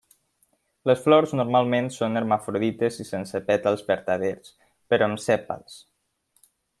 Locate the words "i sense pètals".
3.05-3.87